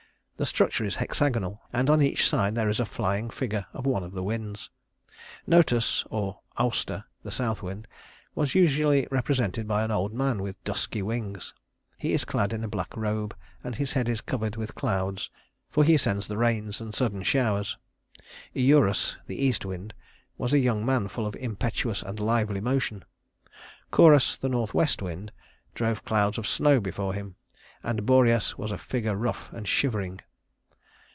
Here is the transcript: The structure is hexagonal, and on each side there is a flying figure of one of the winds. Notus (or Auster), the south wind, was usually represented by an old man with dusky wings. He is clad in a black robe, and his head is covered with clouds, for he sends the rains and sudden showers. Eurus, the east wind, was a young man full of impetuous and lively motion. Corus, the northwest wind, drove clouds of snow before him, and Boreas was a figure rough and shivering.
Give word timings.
The 0.37 0.45
structure 0.47 0.83
is 0.83 0.95
hexagonal, 0.95 1.61
and 1.71 1.87
on 1.87 2.01
each 2.01 2.27
side 2.27 2.55
there 2.55 2.67
is 2.67 2.79
a 2.79 2.83
flying 2.87 3.29
figure 3.29 3.67
of 3.73 3.85
one 3.85 4.01
of 4.03 4.13
the 4.13 4.23
winds. 4.23 4.71
Notus 5.45 6.03
(or 6.09 6.39
Auster), 6.57 7.05
the 7.21 7.29
south 7.29 7.61
wind, 7.61 7.87
was 8.33 8.55
usually 8.55 9.07
represented 9.11 9.67
by 9.67 9.83
an 9.83 9.91
old 9.91 10.15
man 10.15 10.41
with 10.41 10.63
dusky 10.63 11.03
wings. 11.03 11.53
He 11.95 12.11
is 12.13 12.25
clad 12.25 12.53
in 12.53 12.63
a 12.63 12.67
black 12.67 12.97
robe, 12.97 13.35
and 13.63 13.75
his 13.75 13.93
head 13.93 14.09
is 14.09 14.19
covered 14.19 14.55
with 14.55 14.73
clouds, 14.73 15.29
for 15.69 15.83
he 15.83 15.95
sends 15.95 16.27
the 16.27 16.37
rains 16.39 16.81
and 16.81 16.95
sudden 16.95 17.21
showers. 17.21 17.77
Eurus, 18.51 19.17
the 19.27 19.35
east 19.39 19.63
wind, 19.63 19.93
was 20.39 20.53
a 20.53 20.57
young 20.57 20.83
man 20.83 21.07
full 21.07 21.27
of 21.27 21.35
impetuous 21.35 22.01
and 22.01 22.19
lively 22.19 22.61
motion. 22.61 23.05
Corus, 23.91 24.39
the 24.39 24.49
northwest 24.49 25.03
wind, 25.03 25.31
drove 25.75 26.03
clouds 26.03 26.39
of 26.39 26.47
snow 26.47 26.79
before 26.79 27.13
him, 27.13 27.35
and 27.83 28.07
Boreas 28.07 28.57
was 28.57 28.71
a 28.71 28.77
figure 28.79 29.15
rough 29.15 29.53
and 29.53 29.67
shivering. 29.67 30.19